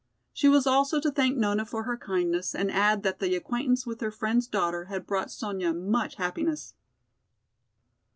[0.33, 4.01] She was also to thank Nona for her kindness and add that the acquaintance with
[4.01, 6.73] her friend's daughter had brought Sonya much happiness.